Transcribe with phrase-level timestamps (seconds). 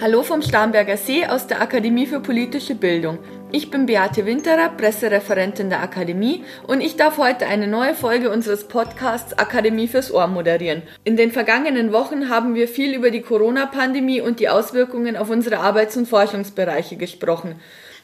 [0.00, 3.20] Hallo vom Starnberger See aus der Akademie für politische Bildung.
[3.52, 8.66] Ich bin Beate Winterer, Pressereferentin der Akademie und ich darf heute eine neue Folge unseres
[8.66, 10.82] Podcasts Akademie fürs Ohr moderieren.
[11.04, 15.60] In den vergangenen Wochen haben wir viel über die Corona-Pandemie und die Auswirkungen auf unsere
[15.60, 17.54] Arbeits- und Forschungsbereiche gesprochen.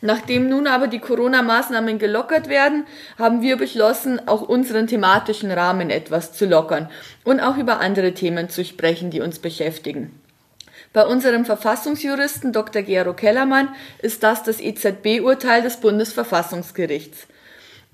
[0.01, 2.87] Nachdem nun aber die Corona-Maßnahmen gelockert werden,
[3.19, 6.89] haben wir beschlossen, auch unseren thematischen Rahmen etwas zu lockern
[7.25, 10.13] und auch über andere Themen zu sprechen, die uns beschäftigen.
[10.93, 12.83] Bei unserem Verfassungsjuristen Dr.
[12.83, 13.69] Gero Kellermann
[14.03, 17.29] ist das das EZB-Urteil des Bundesverfassungsgerichts.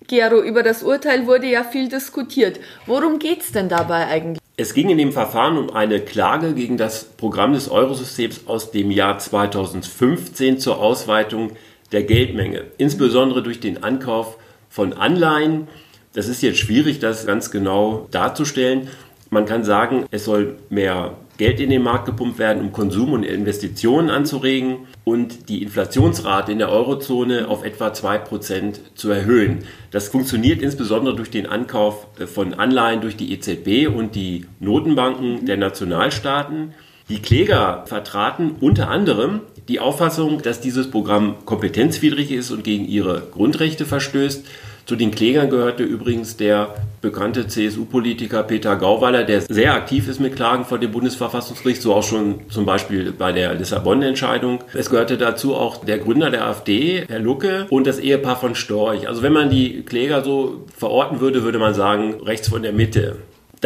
[0.07, 2.59] Gero, über das Urteil wurde ja viel diskutiert.
[2.87, 4.41] Worum geht's denn dabei eigentlich?
[4.57, 8.91] Es ging in dem Verfahren um eine Klage gegen das Programm des Eurosystems aus dem
[8.91, 11.51] Jahr 2015 zur Ausweitung
[11.93, 14.39] der Geldmenge, insbesondere durch den Ankauf
[14.71, 15.69] von Anleihen.
[16.15, 18.89] Das ist jetzt schwierig, das ganz genau darzustellen.
[19.29, 23.23] Man kann sagen, es soll mehr Geld in den Markt gepumpt werden, um Konsum und
[23.23, 29.65] Investitionen anzuregen und die Inflationsrate in der Eurozone auf etwa 2% zu erhöhen.
[29.91, 35.57] Das funktioniert insbesondere durch den Ankauf von Anleihen durch die EZB und die Notenbanken der
[35.59, 36.75] Nationalstaaten.
[37.09, 43.23] Die Kläger vertraten unter anderem die Auffassung, dass dieses Programm kompetenzwidrig ist und gegen ihre
[43.33, 44.45] Grundrechte verstößt.
[44.87, 50.37] Zu den Klägern gehörte übrigens der bekannte CSU-Politiker Peter Gauweiler, der sehr aktiv ist mit
[50.37, 54.61] Klagen vor dem Bundesverfassungsgericht, so auch schon zum Beispiel bei der Lissabon-Entscheidung.
[54.75, 59.09] Es gehörte dazu auch der Gründer der AfD, Herr Lucke, und das Ehepaar von Storch.
[59.09, 63.17] Also wenn man die Kläger so verorten würde, würde man sagen, rechts von der Mitte.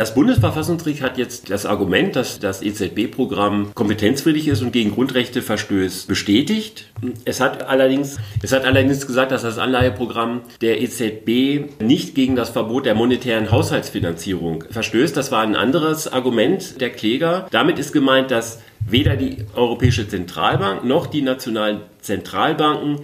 [0.00, 6.08] Das Bundesverfassungsgericht hat jetzt das Argument, dass das EZB-Programm kompetenzwidrig ist und gegen Grundrechte verstößt,
[6.08, 6.86] bestätigt.
[7.26, 12.48] Es hat allerdings, es hat allerdings gesagt, dass das Anleiheprogramm der EZB nicht gegen das
[12.48, 15.14] Verbot der monetären Haushaltsfinanzierung verstößt.
[15.14, 17.46] Das war ein anderes Argument der Kläger.
[17.50, 23.00] Damit ist gemeint, dass weder die Europäische Zentralbank noch die nationalen Zentralbanken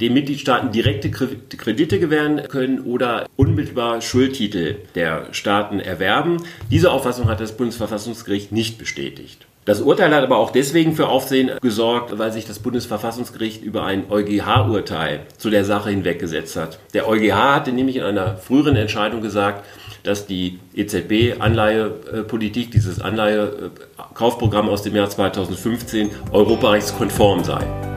[0.00, 6.38] den Mitgliedstaaten direkte Kredite gewähren können oder unmittelbar Schuldtitel der Staaten erwerben.
[6.70, 9.46] Diese Auffassung hat das Bundesverfassungsgericht nicht bestätigt.
[9.64, 14.10] Das Urteil hat aber auch deswegen für Aufsehen gesorgt, weil sich das Bundesverfassungsgericht über ein
[14.10, 16.80] EuGH-Urteil zu der Sache hinweggesetzt hat.
[16.94, 19.64] Der EuGH hatte nämlich in einer früheren Entscheidung gesagt,
[20.02, 27.91] dass die EZB-Anleihepolitik, dieses Anleihekaufprogramm aus dem Jahr 2015, europarechtskonform sei.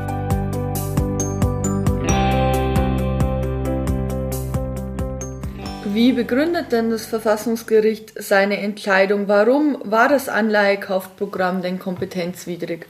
[5.95, 9.29] Wie begründet denn das Verfassungsgericht seine Entscheidung?
[9.29, 12.85] Warum war das Anleihekaufprogramm denn kompetenzwidrig?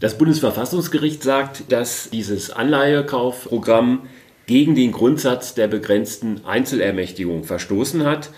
[0.00, 4.08] Das Bundesverfassungsgericht sagt, dass dieses Anleihekaufprogramm
[4.46, 8.30] gegen den Grundsatz der begrenzten Einzelermächtigung verstoßen hat.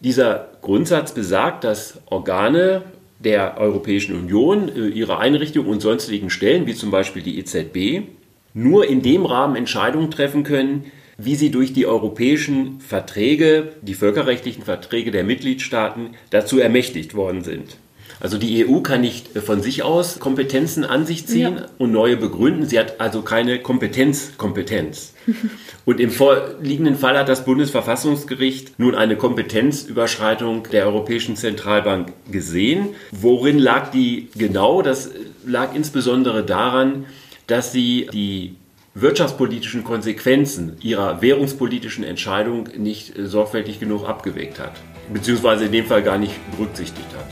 [0.00, 2.84] Dieser Grundsatz besagt, dass Organe
[3.18, 8.08] der Europäischen Union, äh, ihre Einrichtungen und sonstigen Stellen, wie zum Beispiel die EZB,
[8.54, 14.62] nur in dem Rahmen Entscheidungen treffen können, wie sie durch die europäischen Verträge, die völkerrechtlichen
[14.62, 17.76] Verträge der Mitgliedstaaten dazu ermächtigt worden sind.
[18.20, 21.66] Also die EU kann nicht von sich aus Kompetenzen an sich ziehen ja.
[21.78, 22.66] und neue begründen.
[22.66, 25.14] Sie hat also keine Kompetenzkompetenz.
[25.84, 32.88] und im vorliegenden Fall hat das Bundesverfassungsgericht nun eine Kompetenzüberschreitung der Europäischen Zentralbank gesehen.
[33.12, 34.82] Worin lag die genau?
[34.82, 35.10] Das
[35.46, 37.06] lag insbesondere daran,
[37.46, 38.56] dass sie die
[39.00, 44.72] wirtschaftspolitischen Konsequenzen ihrer währungspolitischen Entscheidung nicht äh, sorgfältig genug abgewägt hat,
[45.12, 47.26] beziehungsweise in dem Fall gar nicht berücksichtigt hat.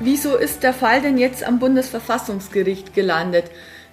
[0.00, 3.46] Wieso ist der Fall denn jetzt am Bundesverfassungsgericht gelandet?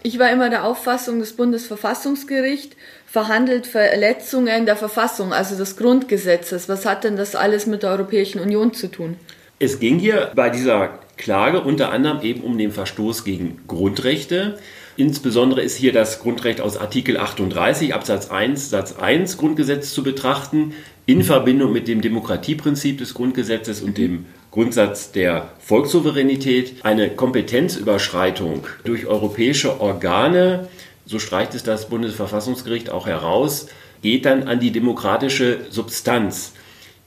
[0.03, 2.75] Ich war immer der Auffassung, das Bundesverfassungsgericht
[3.07, 6.69] verhandelt Verletzungen der Verfassung, also des Grundgesetzes.
[6.69, 9.17] Was hat denn das alles mit der Europäischen Union zu tun?
[9.57, 14.57] Es ging hier bei dieser Klage unter anderem eben um den Verstoß gegen Grundrechte.
[14.97, 20.73] Insbesondere ist hier das Grundrecht aus Artikel 38 Absatz 1 Satz 1 Grundgesetz zu betrachten
[21.05, 26.83] in Verbindung mit dem Demokratieprinzip des Grundgesetzes und dem Grundsatz der Volkssouveränität.
[26.83, 30.67] Eine Kompetenzüberschreitung durch europäische Organe,
[31.05, 33.67] so streicht es das Bundesverfassungsgericht auch heraus,
[34.01, 36.51] geht dann an die demokratische Substanz.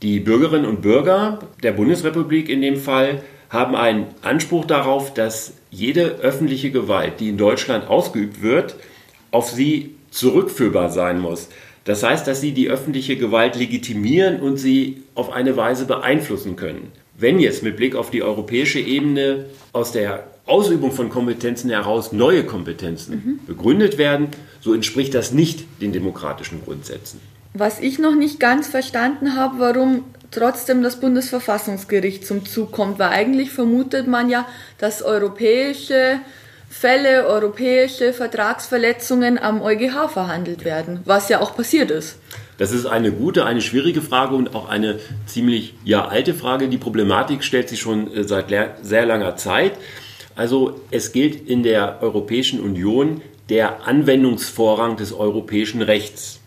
[0.02, 6.16] Die Bürgerinnen und Bürger der Bundesrepublik in dem Fall haben einen Anspruch darauf, dass jede
[6.20, 8.76] öffentliche Gewalt, die in Deutschland ausgeübt wird,
[9.30, 11.48] auf sie zurückführbar sein muss.
[11.84, 16.92] Das heißt, dass sie die öffentliche Gewalt legitimieren und sie auf eine Weise beeinflussen können.
[17.16, 22.44] Wenn jetzt mit Blick auf die europäische Ebene aus der Ausübung von Kompetenzen heraus neue
[22.44, 23.46] Kompetenzen mhm.
[23.46, 24.28] begründet werden,
[24.60, 27.20] so entspricht das nicht den demokratischen Grundsätzen.
[27.54, 33.10] Was ich noch nicht ganz verstanden habe, warum trotzdem das Bundesverfassungsgericht zum Zug kommt, weil
[33.10, 34.46] eigentlich vermutet man ja,
[34.78, 36.20] dass europäische
[36.68, 42.18] Fälle, europäische Vertragsverletzungen am EuGH verhandelt werden, was ja auch passiert ist.
[42.58, 46.68] Das ist eine gute, eine schwierige Frage und auch eine ziemlich ja, alte Frage.
[46.68, 48.52] Die Problematik stellt sich schon äh, seit
[48.82, 49.72] sehr langer Zeit.
[50.34, 56.37] Also es gilt in der Europäischen Union der Anwendungsvorrang des europäischen Rechts.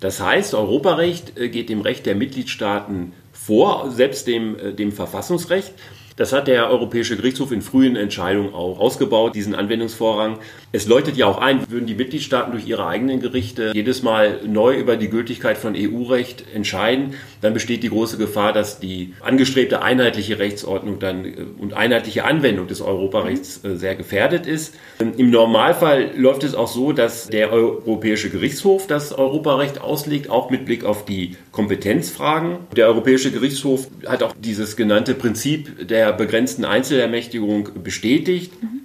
[0.00, 5.74] Das heißt, Europarecht äh, geht dem Recht der Mitgliedstaaten vor, selbst dem, äh, dem Verfassungsrecht.
[6.20, 10.38] Das hat der Europäische Gerichtshof in frühen Entscheidungen auch ausgebaut, diesen Anwendungsvorrang.
[10.70, 14.76] Es leuchtet ja auch ein, würden die Mitgliedstaaten durch ihre eigenen Gerichte jedes Mal neu
[14.76, 20.38] über die Gültigkeit von EU-Recht entscheiden, dann besteht die große Gefahr, dass die angestrebte einheitliche
[20.38, 24.74] Rechtsordnung dann äh, und einheitliche Anwendung des Europarechts äh, sehr gefährdet ist.
[24.98, 30.66] Im Normalfall läuft es auch so, dass der Europäische Gerichtshof das Europarecht auslegt, auch mit
[30.66, 32.58] Blick auf die Kompetenzfragen.
[32.76, 38.52] Der Europäische Gerichtshof hat auch dieses genannte Prinzip der begrenzten Einzelermächtigung bestätigt.
[38.62, 38.80] Mhm.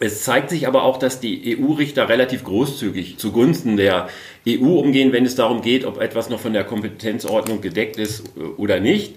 [0.00, 4.08] Es zeigt sich aber auch, dass die EU-Richter relativ großzügig zugunsten der
[4.48, 8.40] EU umgehen, wenn es darum geht, ob etwas noch von der Kompetenzordnung gedeckt ist äh,
[8.56, 9.16] oder nicht.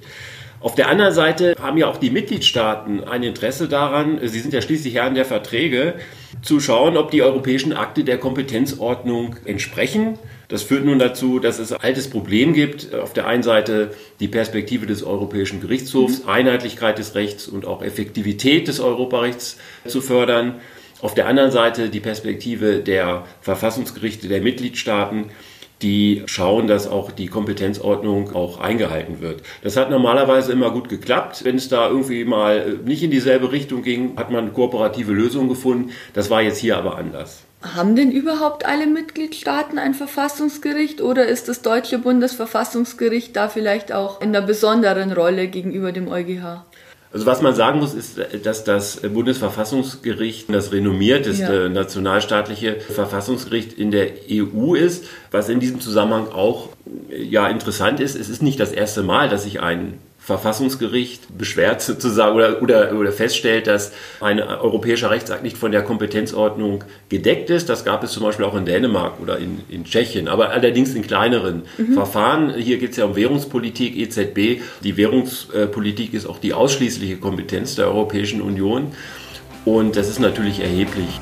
[0.66, 4.64] Auf der anderen Seite haben ja auch die Mitgliedstaaten ein Interesse daran, sie sind ja
[4.64, 5.94] schließlich Herren der Verträge,
[6.42, 10.18] zu schauen, ob die europäischen Akte der Kompetenzordnung entsprechen.
[10.48, 12.96] Das führt nun dazu, dass es ein altes Problem gibt.
[12.96, 16.30] Auf der einen Seite die Perspektive des Europäischen Gerichtshofs, mhm.
[16.30, 20.56] Einheitlichkeit des Rechts und auch Effektivität des Europarechts zu fördern.
[21.00, 25.26] Auf der anderen Seite die Perspektive der Verfassungsgerichte der Mitgliedstaaten,
[25.82, 29.42] die schauen, dass auch die Kompetenzordnung auch eingehalten wird.
[29.62, 31.44] Das hat normalerweise immer gut geklappt.
[31.44, 35.92] Wenn es da irgendwie mal nicht in dieselbe Richtung ging, hat man kooperative Lösungen gefunden.
[36.14, 37.44] Das war jetzt hier aber anders.
[37.74, 44.22] Haben denn überhaupt alle Mitgliedstaaten ein Verfassungsgericht oder ist das deutsche Bundesverfassungsgericht da vielleicht auch
[44.22, 46.64] in einer besonderen Rolle gegenüber dem EuGH?
[47.16, 51.70] Also was man sagen muss, ist, dass das Bundesverfassungsgericht das renommierteste ja.
[51.70, 55.06] nationalstaatliche Verfassungsgericht in der EU ist.
[55.32, 56.72] Was in diesem Zusammenhang auch
[57.10, 62.36] ja interessant ist, es ist nicht das erste Mal, dass sich ein Verfassungsgericht beschwert sozusagen
[62.36, 63.92] oder, oder, oder feststellt, dass
[64.22, 67.70] ein europäischer Rechtsakt nicht von der Kompetenzordnung gedeckt ist.
[67.70, 71.04] Das gab es zum Beispiel auch in Dänemark oder in, in Tschechien, aber allerdings in
[71.04, 71.94] kleineren mhm.
[71.94, 72.56] Verfahren.
[72.56, 74.64] Hier geht es ja um Währungspolitik, EZB.
[74.84, 78.94] Die Währungspolitik ist auch die ausschließliche Kompetenz der Europäischen Union
[79.64, 81.20] und das ist natürlich erheblich.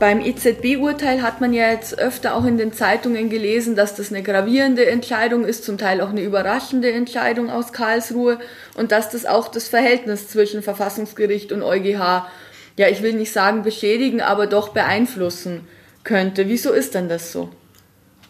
[0.00, 4.22] Beim EZB-Urteil hat man ja jetzt öfter auch in den Zeitungen gelesen, dass das eine
[4.22, 8.38] gravierende Entscheidung ist, zum Teil auch eine überraschende Entscheidung aus Karlsruhe
[8.78, 12.24] und dass das auch das Verhältnis zwischen Verfassungsgericht und EuGH,
[12.78, 15.66] ja, ich will nicht sagen beschädigen, aber doch beeinflussen
[16.02, 16.48] könnte.
[16.48, 17.50] Wieso ist denn das so?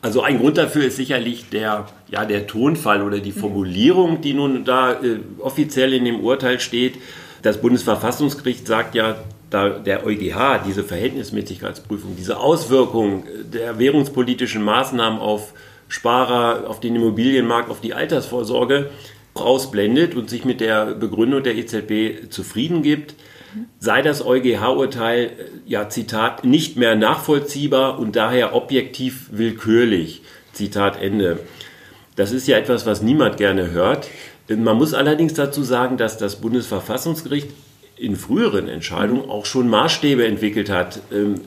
[0.02, 4.64] Also ein Grund dafür ist sicherlich der, ja, der Tonfall oder die Formulierung, die nun
[4.64, 6.96] da äh, offiziell in dem Urteil steht.
[7.42, 9.18] Das Bundesverfassungsgericht sagt ja,
[9.50, 15.52] da der EuGH diese Verhältnismäßigkeitsprüfung, diese Auswirkung der währungspolitischen Maßnahmen auf
[15.88, 18.90] Sparer, auf den Immobilienmarkt, auf die Altersvorsorge
[19.34, 23.14] ausblendet und sich mit der Begründung der EZB zufrieden gibt,
[23.78, 25.32] sei das EuGH-Urteil,
[25.66, 30.22] ja, Zitat, nicht mehr nachvollziehbar und daher objektiv willkürlich.
[30.52, 31.40] Zitat Ende.
[32.16, 34.08] Das ist ja etwas, was niemand gerne hört.
[34.48, 37.50] Man muss allerdings dazu sagen, dass das Bundesverfassungsgericht
[38.00, 41.42] in früheren Entscheidungen auch schon Maßstäbe entwickelt hat ähm,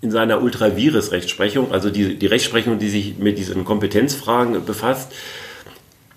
[0.00, 5.12] in seiner Ultravirus-Rechtsprechung, also die, die Rechtsprechung, die sich mit diesen Kompetenzfragen befasst.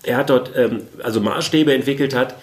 [0.04, 2.36] Er hat dort ähm, also Maßstäbe entwickelt hat,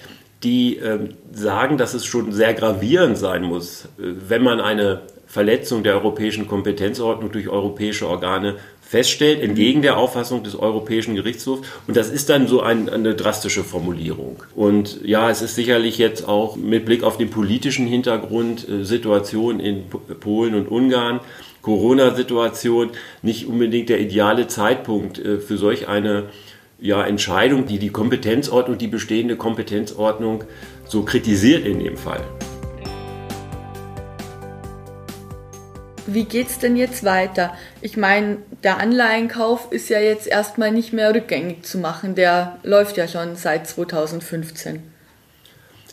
[0.43, 5.83] die ähm, sagen, dass es schon sehr gravierend sein muss, äh, wenn man eine Verletzung
[5.83, 8.57] der europäischen Kompetenzordnung durch europäische Organe
[8.91, 11.65] feststellt, entgegen der Auffassung des Europäischen Gerichtshofs.
[11.88, 14.43] Und das ist dann so ein, eine drastische Formulierung.
[14.53, 19.62] Und ja, es ist sicherlich jetzt auch mit Blick auf den politischen Hintergrund, äh, Situation
[19.62, 19.86] in
[20.19, 21.21] Polen und Ungarn,
[21.62, 22.89] Corona-Situation,
[23.21, 26.25] nicht unbedingt der ideale Zeitpunkt äh, für solch eine
[26.81, 30.43] ja, Entscheidung, die die Kompetenzordnung, die bestehende Kompetenzordnung
[30.86, 32.25] so kritisiert in dem Fall.
[36.13, 37.53] Wie geht's denn jetzt weiter?
[37.82, 42.15] Ich meine, der Anleihenkauf ist ja jetzt erstmal nicht mehr rückgängig zu machen.
[42.15, 44.82] Der läuft ja schon seit 2015.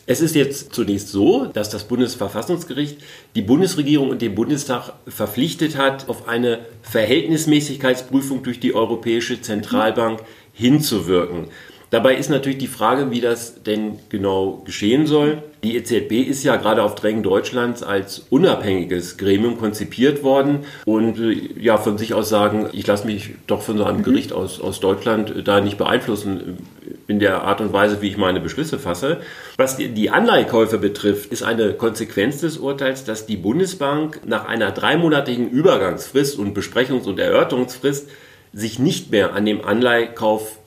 [0.05, 2.97] Es ist jetzt zunächst so, dass das Bundesverfassungsgericht
[3.35, 10.21] die Bundesregierung und den Bundestag verpflichtet hat, auf eine Verhältnismäßigkeitsprüfung durch die Europäische Zentralbank
[10.51, 11.49] hinzuwirken.
[11.91, 15.41] Dabei ist natürlich die Frage, wie das denn genau geschehen soll.
[15.63, 21.59] Die EZB ist ja gerade auf Drängen Deutschlands als unabhängiges Gremium konzipiert worden und äh,
[21.59, 24.03] ja von sich aus sagen, ich lasse mich doch von so einem mhm.
[24.03, 26.59] Gericht aus, aus Deutschland äh, da nicht beeinflussen
[27.07, 29.17] in der Art und Weise, wie ich meine Beschlüsse fasse.
[29.57, 35.49] Was die, Anleihekäufe betrifft, ist eine Konsequenz des Urteils, dass die Bundesbank nach einer dreimonatigen
[35.49, 38.09] Übergangsfrist und Besprechungs- und Erörterungsfrist
[38.53, 39.65] sich nicht mehr an dem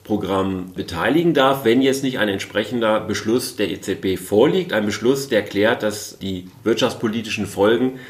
[0.02, 4.72] Anleihekaufprogramm beteiligen darf, wenn jetzt nicht ein entsprechender Beschluss der EZB vorliegt.
[4.72, 8.00] Ein Beschluss, der klärt, dass die wirtschaftspolitischen Folgen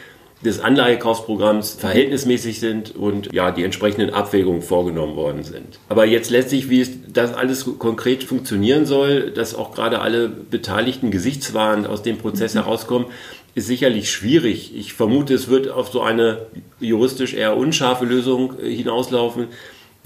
[0.45, 5.79] des Anleihekaufprogramms verhältnismäßig sind und ja, die entsprechenden Abwägungen vorgenommen worden sind.
[5.89, 11.13] Aber jetzt letztlich, wie es das alles konkret funktionieren soll, dass auch gerade alle beteiligten
[11.13, 13.07] Gesichtswahn aus dem Prozess herauskommen,
[13.55, 14.75] ist sicherlich schwierig.
[14.75, 16.47] Ich vermute, es wird auf so eine
[16.81, 19.47] juristisch eher unscharfe Lösung äh, hinauslaufen,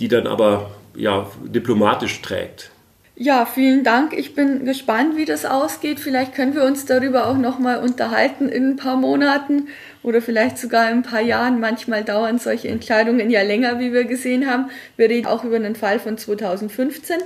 [0.01, 2.71] die dann aber ja, diplomatisch trägt.
[3.19, 4.13] Ja, vielen Dank.
[4.13, 6.01] Ich bin gespannt, wie das ausgeht.
[6.01, 9.69] Vielleicht können wir uns darüber auch nochmal unterhalten in ein paar Monaten
[10.03, 11.59] oder vielleicht sogar in ein paar Jahren.
[11.59, 14.71] Manchmal dauern solche Entscheidungen ja länger, wie wir gesehen haben.
[14.99, 17.17] Wir reden auch über einen Fall von 2015.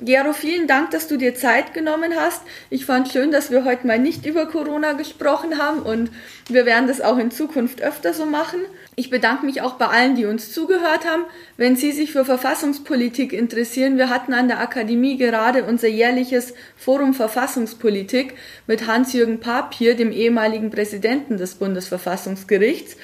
[0.00, 2.42] Gero, vielen Dank, dass du dir Zeit genommen hast.
[2.68, 6.10] Ich fand schön, dass wir heute mal nicht über Corona gesprochen haben und
[6.48, 8.58] wir werden das auch in Zukunft öfter so machen.
[8.96, 11.22] Ich bedanke mich auch bei allen, die uns zugehört haben.
[11.56, 17.14] Wenn Sie sich für Verfassungspolitik interessieren, wir hatten an der Akademie gerade unser jährliches Forum
[17.14, 18.34] Verfassungspolitik
[18.66, 22.96] mit Hans-Jürgen Papier, dem ehemaligen Präsidenten des Bundesverfassungsgerichts.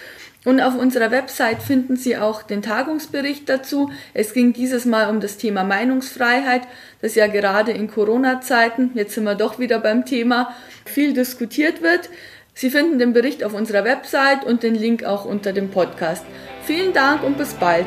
[0.45, 3.91] Und auf unserer Website finden Sie auch den Tagungsbericht dazu.
[4.15, 6.63] Es ging dieses Mal um das Thema Meinungsfreiheit,
[7.03, 10.55] das ja gerade in Corona-Zeiten, jetzt sind wir doch wieder beim Thema,
[10.87, 12.09] viel diskutiert wird.
[12.55, 16.25] Sie finden den Bericht auf unserer Website und den Link auch unter dem Podcast.
[16.65, 17.87] Vielen Dank und bis bald.